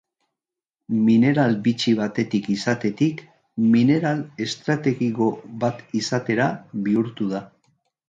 Mineral 1.09 1.53
bitxi 1.67 1.93
batetik 1.99 2.49
izatetik, 2.55 3.23
mineral 3.77 4.27
estrategiko 4.49 5.31
bat 5.67 5.89
izatera 6.05 6.53
bihurtu 6.91 7.35
da. 7.39 7.49